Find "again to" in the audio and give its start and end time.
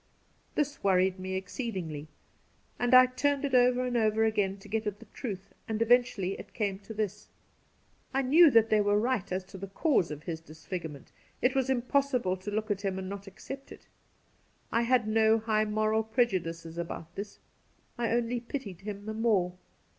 4.25-4.67